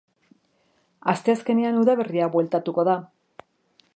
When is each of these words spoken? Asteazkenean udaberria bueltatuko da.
Asteazkenean 1.13 1.77
udaberria 1.83 2.31
bueltatuko 2.37 2.89
da. 2.91 2.99